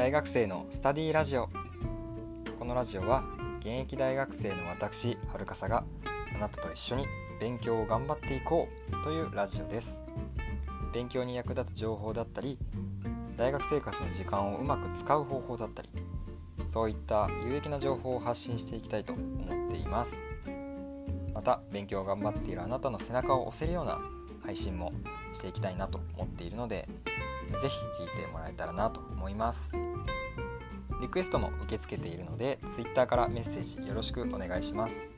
[0.00, 1.50] 大学生のスタディラジオ。
[2.58, 3.22] このラジオは
[3.58, 5.84] 現役大学生の私はるかさが
[6.34, 7.04] あなたと一緒に
[7.38, 10.02] 勉強を頑張っていこうというラジオです。
[10.94, 12.58] 勉強に役立つ情報だったり
[13.36, 15.90] 大学生活の時間をうまく使う方法だったり
[16.66, 20.26] そういった有益な情報を発信していきたいと思っています。
[21.34, 24.00] また勉強を頑張っているあなたの背中を押せるような
[24.42, 24.94] 配信も
[25.34, 26.88] していきたいなと思っているので
[27.58, 29.76] 是非聞いてもらえたらなと思います。
[31.00, 35.10] リクエストも受け付けているので Twitter からメッセージよろしくお願いします。